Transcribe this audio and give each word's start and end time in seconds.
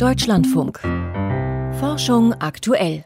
Deutschlandfunk. 0.00 0.80
Forschung 1.78 2.32
aktuell. 2.32 3.04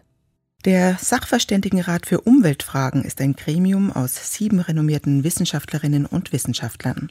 Der 0.65 0.97
Sachverständigenrat 0.97 2.07
für 2.07 2.21
Umweltfragen 2.21 3.03
ist 3.03 3.21
ein 3.21 3.33
Gremium 3.33 3.91
aus 3.91 4.33
sieben 4.33 4.61
renommierten 4.61 5.25
Wissenschaftlerinnen 5.25 6.07
und 6.07 6.33
Wissenschaftlern. 6.33 7.11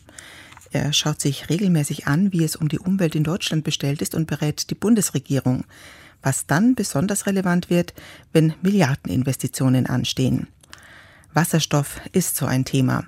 Er 0.71 0.93
schaut 0.93 1.19
sich 1.19 1.49
regelmäßig 1.49 2.07
an, 2.07 2.31
wie 2.31 2.45
es 2.45 2.55
um 2.55 2.69
die 2.69 2.79
Umwelt 2.79 3.13
in 3.13 3.25
Deutschland 3.25 3.65
bestellt 3.65 4.01
ist 4.01 4.15
und 4.15 4.25
berät 4.25 4.69
die 4.69 4.75
Bundesregierung, 4.75 5.65
was 6.21 6.47
dann 6.47 6.75
besonders 6.75 7.25
relevant 7.25 7.69
wird, 7.69 7.93
wenn 8.31 8.53
Milliardeninvestitionen 8.61 9.87
anstehen. 9.87 10.47
Wasserstoff 11.33 11.99
ist 12.13 12.37
so 12.37 12.45
ein 12.45 12.63
Thema. 12.63 13.03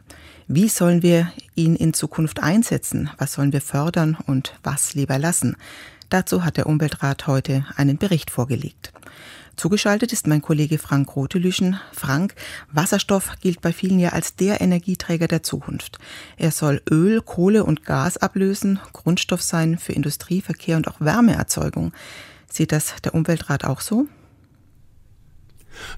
Wie 0.47 0.67
sollen 0.67 1.01
wir 1.01 1.31
ihn 1.55 1.75
in 1.75 1.93
Zukunft 1.93 2.43
einsetzen? 2.43 3.09
Was 3.17 3.33
sollen 3.33 3.53
wir 3.53 3.61
fördern 3.61 4.17
und 4.27 4.59
was 4.61 4.93
lieber 4.93 5.17
lassen? 5.17 5.55
Dazu 6.15 6.45
hat 6.45 6.55
der 6.55 6.67
Umweltrat 6.67 7.27
heute 7.27 7.65
einen 7.75 7.97
Bericht 7.97 8.31
vorgelegt. 8.31 8.93
Zugeschaltet 9.57 10.13
ist 10.13 10.27
mein 10.27 10.41
Kollege 10.41 10.77
Frank 10.77 11.13
Rotelüschen. 11.13 11.77
Frank, 11.91 12.35
Wasserstoff 12.71 13.33
gilt 13.41 13.59
bei 13.59 13.73
vielen 13.73 13.99
ja 13.99 14.13
als 14.13 14.37
der 14.37 14.61
Energieträger 14.61 15.27
der 15.27 15.43
Zukunft. 15.43 15.99
Er 16.37 16.51
soll 16.51 16.81
Öl, 16.89 17.21
Kohle 17.21 17.65
und 17.65 17.83
Gas 17.83 18.15
ablösen, 18.15 18.79
Grundstoff 18.93 19.41
sein 19.41 19.77
für 19.77 19.91
Industrie, 19.91 20.39
Verkehr 20.39 20.77
und 20.77 20.87
auch 20.87 21.01
Wärmeerzeugung. 21.01 21.91
Sieht 22.49 22.71
das 22.71 22.95
der 23.03 23.13
Umweltrat 23.13 23.65
auch 23.65 23.81
so? 23.81 24.07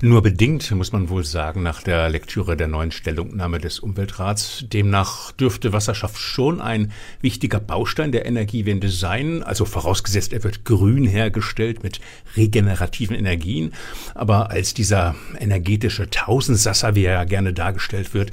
Nur 0.01 0.21
bedingt, 0.21 0.69
muss 0.71 0.91
man 0.91 1.09
wohl 1.09 1.23
sagen, 1.23 1.63
nach 1.63 1.81
der 1.81 2.09
Lektüre 2.09 2.57
der 2.57 2.67
neuen 2.67 2.91
Stellungnahme 2.91 3.59
des 3.59 3.79
Umweltrats. 3.79 4.65
Demnach 4.71 5.31
dürfte 5.31 5.73
Wasserstoff 5.73 6.17
schon 6.17 6.61
ein 6.61 6.91
wichtiger 7.21 7.59
Baustein 7.59 8.11
der 8.11 8.25
Energiewende 8.25 8.89
sein, 8.89 9.43
also 9.43 9.65
vorausgesetzt, 9.65 10.33
er 10.33 10.43
wird 10.43 10.65
grün 10.65 11.05
hergestellt 11.05 11.83
mit 11.83 11.99
regenerativen 12.35 13.15
Energien. 13.15 13.73
Aber 14.13 14.51
als 14.51 14.73
dieser 14.73 15.15
energetische 15.39 16.09
Tausendsasser, 16.09 16.95
wie 16.95 17.05
er 17.05 17.13
ja 17.13 17.23
gerne 17.23 17.53
dargestellt 17.53 18.13
wird, 18.13 18.31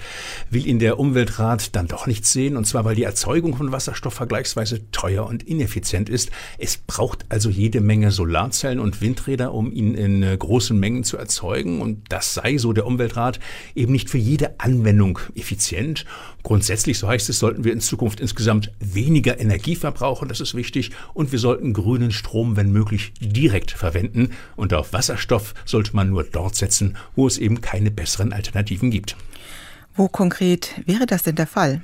will 0.50 0.66
ihn 0.66 0.78
der 0.78 0.98
Umweltrat 0.98 1.76
dann 1.76 1.88
doch 1.88 2.06
nicht 2.06 2.26
sehen, 2.26 2.56
und 2.56 2.66
zwar 2.66 2.84
weil 2.84 2.94
die 2.94 3.04
Erzeugung 3.04 3.56
von 3.56 3.72
Wasserstoff 3.72 4.14
vergleichsweise 4.14 4.90
teuer 4.90 5.26
und 5.26 5.42
ineffizient 5.42 6.08
ist. 6.08 6.30
Es 6.58 6.76
braucht 6.76 7.24
also 7.28 7.50
jede 7.50 7.80
Menge 7.80 8.10
Solarzellen 8.10 8.80
und 8.80 9.00
Windräder, 9.00 9.52
um 9.52 9.72
ihn 9.72 9.94
in 9.94 10.22
äh, 10.22 10.36
großen 10.36 10.78
Mengen 10.78 11.04
zu 11.04 11.16
erzeugen 11.16 11.33
erzeugen 11.34 11.80
und 11.80 12.04
das 12.10 12.34
sei, 12.34 12.58
so 12.58 12.72
der 12.72 12.86
Umweltrat, 12.86 13.40
eben 13.74 13.92
nicht 13.92 14.08
für 14.08 14.18
jede 14.18 14.60
Anwendung 14.60 15.18
effizient. 15.34 16.04
Grundsätzlich, 16.44 16.98
so 16.98 17.08
heißt 17.08 17.28
es, 17.28 17.38
sollten 17.38 17.64
wir 17.64 17.72
in 17.72 17.80
Zukunft 17.80 18.20
insgesamt 18.20 18.70
weniger 18.78 19.40
Energie 19.40 19.74
verbrauchen, 19.74 20.28
das 20.28 20.40
ist 20.40 20.54
wichtig, 20.54 20.92
und 21.12 21.32
wir 21.32 21.38
sollten 21.40 21.72
grünen 21.72 22.12
Strom, 22.12 22.56
wenn 22.56 22.70
möglich, 22.70 23.12
direkt 23.20 23.72
verwenden 23.72 24.30
und 24.54 24.72
auf 24.74 24.92
Wasserstoff 24.92 25.54
sollte 25.64 25.96
man 25.96 26.10
nur 26.10 26.22
dort 26.22 26.54
setzen, 26.54 26.96
wo 27.16 27.26
es 27.26 27.38
eben 27.38 27.60
keine 27.60 27.90
besseren 27.90 28.32
Alternativen 28.32 28.90
gibt. 28.90 29.16
Wo 29.96 30.08
konkret 30.08 30.80
wäre 30.86 31.06
das 31.06 31.24
denn 31.24 31.36
der 31.36 31.46
Fall? 31.46 31.82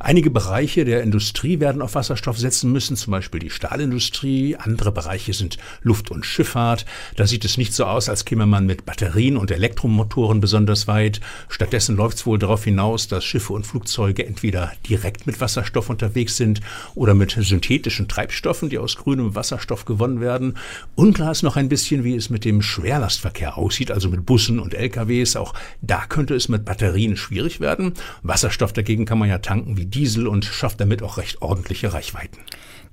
Einige 0.00 0.30
Bereiche 0.30 0.84
der 0.84 1.02
Industrie 1.02 1.60
werden 1.60 1.82
auf 1.82 1.94
Wasserstoff 1.94 2.38
setzen 2.38 2.72
müssen, 2.72 2.96
zum 2.96 3.10
Beispiel 3.10 3.40
die 3.40 3.50
Stahlindustrie. 3.50 4.56
Andere 4.56 4.92
Bereiche 4.92 5.32
sind 5.32 5.58
Luft- 5.82 6.10
und 6.10 6.26
Schifffahrt. 6.26 6.84
Da 7.16 7.26
sieht 7.26 7.44
es 7.44 7.56
nicht 7.56 7.72
so 7.74 7.84
aus, 7.84 8.08
als 8.08 8.24
käme 8.24 8.46
man 8.46 8.66
mit 8.66 8.84
Batterien 8.84 9.36
und 9.36 9.50
Elektromotoren 9.50 10.40
besonders 10.40 10.88
weit. 10.88 11.20
Stattdessen 11.48 11.96
läuft 11.96 12.18
es 12.18 12.26
wohl 12.26 12.38
darauf 12.38 12.64
hinaus, 12.64 13.08
dass 13.08 13.24
Schiffe 13.24 13.52
und 13.52 13.66
Flugzeuge 13.66 14.26
entweder 14.26 14.72
direkt 14.88 15.26
mit 15.26 15.40
Wasserstoff 15.40 15.90
unterwegs 15.90 16.36
sind 16.36 16.60
oder 16.94 17.14
mit 17.14 17.32
synthetischen 17.32 18.08
Treibstoffen, 18.08 18.68
die 18.68 18.78
aus 18.78 18.96
grünem 18.96 19.34
Wasserstoff 19.34 19.84
gewonnen 19.84 20.20
werden. 20.20 20.56
Unklar 20.94 21.32
ist 21.32 21.42
noch 21.42 21.56
ein 21.56 21.68
bisschen, 21.68 22.04
wie 22.04 22.16
es 22.16 22.30
mit 22.30 22.44
dem 22.44 22.62
Schwerlastverkehr 22.62 23.56
aussieht, 23.56 23.90
also 23.90 24.08
mit 24.08 24.26
Bussen 24.26 24.58
und 24.58 24.74
LKWs. 24.74 25.36
Auch 25.36 25.54
da 25.82 26.04
könnte 26.06 26.34
es 26.34 26.48
mit 26.48 26.64
Batterien 26.64 27.16
schwierig 27.16 27.60
werden. 27.60 27.94
Wasserstoff 28.22 28.72
dagegen 28.72 29.04
kann 29.04 29.18
man 29.18 29.28
ja 29.28 29.38
tanken 29.38 29.76
wie 29.76 29.83
Diesel 29.86 30.26
und 30.26 30.44
schafft 30.44 30.80
damit 30.80 31.02
auch 31.02 31.16
recht 31.16 31.42
ordentliche 31.42 31.92
Reichweiten. 31.92 32.38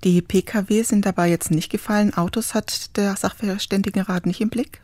Die 0.04 0.22
Pkw 0.22 0.82
sind 0.82 1.06
dabei 1.06 1.30
jetzt 1.30 1.52
nicht 1.52 1.70
gefallen. 1.70 2.14
Autos 2.14 2.54
hat 2.54 2.98
der 2.98 3.16
Sachverständigenrat 3.16 4.26
nicht 4.26 4.42
im 4.42 4.50
Blick? 4.50 4.82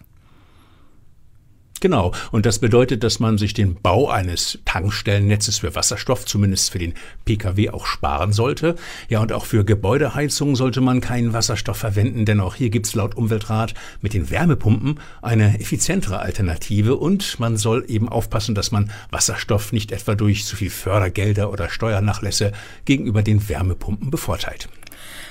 Genau. 1.80 2.12
Und 2.32 2.46
das 2.46 2.60
bedeutet, 2.60 3.04
dass 3.04 3.20
man 3.20 3.38
sich 3.38 3.54
den 3.54 3.76
Bau 3.76 4.10
eines 4.10 4.60
Tankstellennetzes 4.66 5.60
für 5.60 5.76
Wasserstoff, 5.76 6.26
zumindest 6.26 6.72
für 6.72 6.80
den 6.80 6.94
Pkw, 7.26 7.70
auch 7.70 7.86
sparen 7.86 8.34
sollte. 8.34 8.76
Ja, 9.10 9.22
und 9.22 9.32
auch 9.32 9.46
für 9.46 9.64
Gebäudeheizungen 9.64 10.56
sollte 10.56 10.82
man 10.82 11.02
keinen 11.02 11.34
Wasserstoff 11.34 11.78
verwenden, 11.78 12.26
denn 12.26 12.40
auch 12.40 12.56
hier 12.56 12.70
gibt 12.70 12.88
es 12.88 12.96
laut 12.96 13.16
Umweltrat 13.16 13.74
mit 14.02 14.14
den 14.14 14.30
Wärmepumpen 14.30 15.00
eine 15.22 15.60
effizientere 15.60 16.20
Alternative 16.20 16.96
und 16.96 17.40
man 17.40 17.58
soll 17.58 17.86
eben 17.88 18.10
aufpassen, 18.10 18.56
dass 18.56 18.72
man 18.72 18.92
Wasserstoff 19.12 19.72
nicht 19.72 19.92
etwa 19.92 20.16
durch 20.16 20.46
zu 20.46 20.56
viel 20.56 20.70
Fördergelder 20.70 21.52
oder 21.52 21.70
Steuernachlässe 21.70 22.54
gegenüber 22.86 23.22
den 23.22 23.48
Wärmepumpen 23.50 24.10
bevorteilt. 24.10 24.70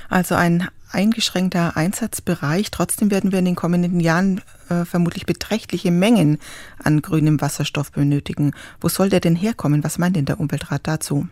Also 0.08 0.34
ein 0.34 0.68
eingeschränkter 0.90 1.76
Einsatzbereich. 1.76 2.70
Trotzdem 2.70 3.10
werden 3.10 3.32
wir 3.32 3.38
in 3.38 3.44
den 3.44 3.56
kommenden 3.56 4.00
Jahren 4.00 4.40
äh, 4.68 4.84
vermutlich 4.84 5.26
beträchtliche 5.26 5.90
Mengen 5.90 6.38
an 6.82 7.02
grünem 7.02 7.40
Wasserstoff 7.40 7.92
benötigen. 7.92 8.52
Wo 8.80 8.88
soll 8.88 9.08
der 9.08 9.20
denn 9.20 9.36
herkommen? 9.36 9.84
Was 9.84 9.98
meint 9.98 10.16
denn 10.16 10.24
der 10.24 10.40
Umweltrat 10.40 10.86
dazu? 10.86 11.28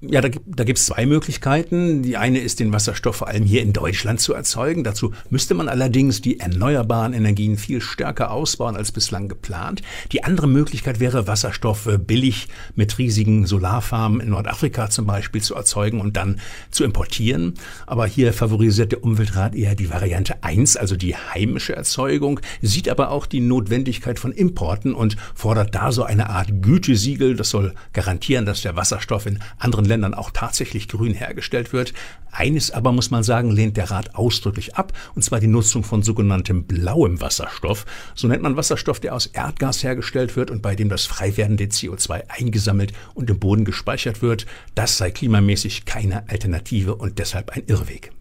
Ja, 0.00 0.20
da, 0.20 0.28
da 0.46 0.62
gibt 0.62 0.78
es 0.78 0.86
zwei 0.86 1.06
Möglichkeiten. 1.06 2.04
Die 2.04 2.16
eine 2.16 2.38
ist, 2.38 2.60
den 2.60 2.72
Wasserstoff 2.72 3.16
vor 3.16 3.26
allem 3.26 3.42
hier 3.42 3.62
in 3.62 3.72
Deutschland 3.72 4.20
zu 4.20 4.32
erzeugen. 4.32 4.84
Dazu 4.84 5.12
müsste 5.28 5.54
man 5.54 5.68
allerdings 5.68 6.20
die 6.20 6.38
erneuerbaren 6.38 7.14
Energien 7.14 7.56
viel 7.56 7.80
stärker 7.80 8.30
ausbauen 8.30 8.76
als 8.76 8.92
bislang 8.92 9.26
geplant. 9.26 9.82
Die 10.12 10.22
andere 10.22 10.46
Möglichkeit 10.46 11.00
wäre, 11.00 11.26
Wasserstoff 11.26 11.88
billig 12.06 12.46
mit 12.76 12.96
riesigen 12.98 13.44
Solarfarmen 13.44 14.20
in 14.20 14.28
Nordafrika 14.28 14.88
zum 14.88 15.04
Beispiel 15.06 15.42
zu 15.42 15.56
erzeugen 15.56 16.00
und 16.00 16.16
dann 16.16 16.40
zu 16.70 16.84
importieren. 16.84 17.54
Aber 17.84 18.06
hier 18.06 18.32
favorisiert 18.32 18.92
der 18.92 19.02
Umweltrat 19.02 19.56
eher 19.56 19.74
die 19.74 19.90
Variante 19.90 20.44
1, 20.44 20.76
also 20.76 20.94
die 20.94 21.16
heimische 21.16 21.74
Erzeugung, 21.74 22.38
sieht 22.62 22.88
aber 22.88 23.10
auch 23.10 23.26
die 23.26 23.40
Notwendigkeit 23.40 24.20
von 24.20 24.30
Importen 24.30 24.94
und 24.94 25.16
fordert 25.34 25.74
da 25.74 25.90
so 25.90 26.04
eine 26.04 26.30
Art 26.30 26.62
Gütesiegel. 26.62 27.34
Das 27.34 27.50
soll 27.50 27.74
garantieren, 27.92 28.46
dass 28.46 28.62
der 28.62 28.76
Wasserstoff 28.76 29.26
in 29.26 29.40
anderen 29.58 29.87
Ländern 29.88 30.14
auch 30.14 30.30
tatsächlich 30.30 30.86
grün 30.88 31.14
hergestellt 31.14 31.72
wird. 31.72 31.94
Eines 32.30 32.70
aber 32.70 32.92
muss 32.92 33.10
man 33.10 33.22
sagen, 33.22 33.50
lehnt 33.50 33.76
der 33.76 33.90
Rat 33.90 34.14
ausdrücklich 34.14 34.76
ab, 34.76 34.92
und 35.14 35.22
zwar 35.22 35.40
die 35.40 35.46
Nutzung 35.46 35.82
von 35.82 36.02
sogenanntem 36.02 36.64
blauem 36.64 37.20
Wasserstoff. 37.20 37.86
So 38.14 38.28
nennt 38.28 38.42
man 38.42 38.56
Wasserstoff, 38.56 39.00
der 39.00 39.14
aus 39.14 39.26
Erdgas 39.26 39.82
hergestellt 39.82 40.36
wird 40.36 40.50
und 40.50 40.62
bei 40.62 40.76
dem 40.76 40.88
das 40.88 41.06
frei 41.06 41.36
werdende 41.36 41.64
CO2 41.64 42.28
eingesammelt 42.28 42.92
und 43.14 43.30
im 43.30 43.40
Boden 43.40 43.64
gespeichert 43.64 44.22
wird. 44.22 44.46
Das 44.74 44.98
sei 44.98 45.10
klimamäßig 45.10 45.84
keine 45.86 46.28
Alternative 46.28 46.94
und 46.94 47.18
deshalb 47.18 47.50
ein 47.50 47.64
Irrweg. 47.66 48.12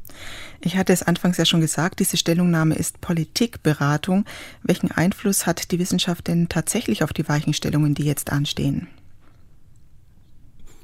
Ich 0.61 0.75
hatte 0.75 0.93
es 0.93 1.03
anfangs 1.03 1.37
ja 1.37 1.45
schon 1.45 1.61
gesagt, 1.61 1.99
diese 1.99 2.17
Stellungnahme 2.17 2.75
ist 2.75 2.99
Politikberatung. 3.01 4.25
Welchen 4.63 4.91
Einfluss 4.91 5.45
hat 5.45 5.71
die 5.71 5.79
Wissenschaft 5.79 6.27
denn 6.27 6.49
tatsächlich 6.49 7.03
auf 7.03 7.13
die 7.13 7.27
Weichenstellungen, 7.29 7.93
die 7.93 8.05
jetzt 8.05 8.31
anstehen? 8.31 8.87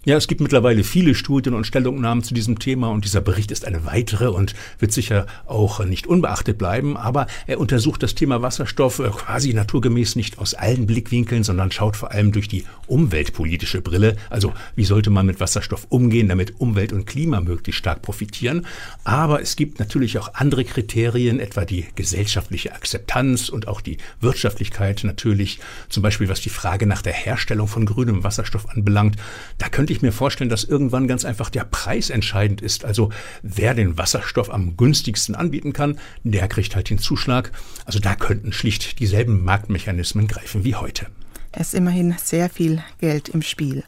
Ja, 0.05 0.17
es 0.17 0.27
gibt 0.27 0.41
mittlerweile 0.41 0.83
viele 0.83 1.15
Studien 1.15 1.53
und 1.53 1.65
Stellungnahmen 1.65 2.25
zu 2.25 2.33
diesem 2.33 2.59
Thema 2.59 2.89
und 2.89 3.05
dieser 3.05 3.21
Bericht 3.21 3.51
ist 3.51 3.63
eine 3.63 3.85
weitere 3.85 4.27
und 4.27 4.53
wird 4.79 4.91
sicher 4.91 5.27
auch 5.45 5.81
nicht 5.85 6.07
unbeachtet 6.07 6.57
bleiben. 6.57 6.97
Aber 6.97 7.25
er 7.47 7.57
untersucht 7.57 8.03
das 8.03 8.13
Thema 8.13 8.41
Wasserstoff 8.41 8.99
äh, 8.99 9.07
quasi 9.07 9.53
naturgemäß 9.53 10.17
nicht 10.17 10.39
aus 10.39 10.55
allen 10.55 10.87
Blickwinkeln, 10.87 11.45
sondern 11.45 11.71
schaut 11.71 11.95
vor 11.95 12.11
allem 12.11 12.33
durch 12.33 12.49
die 12.49 12.65
umweltpolitische 12.87 13.81
Brille. 13.81 14.17
Also 14.29 14.51
wie 14.75 14.83
sollte 14.83 15.09
man 15.09 15.25
mit 15.25 15.39
Wasserstoff 15.39 15.87
umgehen, 15.87 16.27
damit 16.27 16.59
Umwelt 16.59 16.91
und 16.91 17.05
Klima 17.05 17.39
möglichst 17.39 17.79
stark 17.79 18.01
profitieren. 18.01 18.67
Aber 19.05 19.41
es 19.41 19.55
gibt 19.55 19.79
natürlich 19.79 20.17
auch 20.19 20.33
andere 20.33 20.65
Kriterien, 20.65 21.39
etwa 21.39 21.63
die 21.63 21.85
gesellschaftliche 21.95 22.73
Akzeptanz 22.73 23.47
und 23.47 23.69
auch 23.69 23.79
die 23.79 23.99
Wirtschaftlichkeit 24.19 25.05
natürlich. 25.05 25.61
Zum 25.87 26.03
Beispiel 26.03 26.27
was 26.27 26.41
die 26.41 26.49
Frage 26.49 26.87
nach 26.87 27.01
der 27.01 27.13
Herstellung 27.13 27.69
von 27.69 27.85
grünem 27.85 28.25
Wasserstoff 28.25 28.67
anbelangt. 28.67 29.15
Da 29.59 29.69
könnte 29.69 29.92
ich 29.93 30.01
mir 30.01 30.11
vorstellen, 30.11 30.49
dass 30.49 30.63
irgendwann 30.63 31.07
ganz 31.07 31.25
einfach 31.25 31.49
der 31.49 31.63
Preis 31.63 32.09
entscheidend 32.09 32.61
ist. 32.61 32.85
Also 32.85 33.11
wer 33.41 33.73
den 33.73 33.97
Wasserstoff 33.97 34.53
am 34.53 34.75
günstigsten 34.77 35.35
anbieten 35.35 35.73
kann, 35.73 35.99
der 36.23 36.47
kriegt 36.47 36.75
halt 36.75 36.89
den 36.89 36.99
Zuschlag. 36.99 37.51
Also 37.85 37.99
da 37.99 38.15
könnten 38.15 38.51
schlicht 38.51 38.99
dieselben 38.99 39.43
Marktmechanismen 39.43 40.27
greifen 40.27 40.63
wie 40.63 40.75
heute. 40.75 41.07
Es 41.55 41.67
ist 41.67 41.73
immerhin 41.75 42.15
sehr 42.21 42.49
viel 42.49 42.83
Geld 42.99 43.29
im 43.29 43.43
Spiel. 43.43 43.83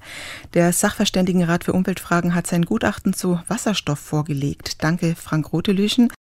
Der 0.54 0.72
Sachverständigenrat 0.72 1.64
für 1.64 1.74
Umweltfragen 1.74 2.36
hat 2.36 2.46
sein 2.46 2.62
Gutachten 2.62 3.14
zu 3.14 3.40
Wasserstoff 3.48 4.00
vorgelegt. 4.00 4.84
Danke, 4.84 5.16
Frank 5.16 5.52
Rotelüschen. 5.52 6.10